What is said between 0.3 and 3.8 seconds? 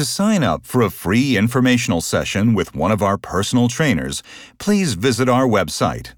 up for a free informational session with one of our personal